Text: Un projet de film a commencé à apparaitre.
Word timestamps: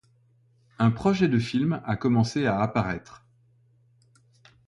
Un 0.79 0.89
projet 0.89 1.27
de 1.27 1.37
film 1.37 1.79
a 1.85 1.95
commencé 1.95 2.47
à 2.47 2.59
apparaitre. 2.59 3.23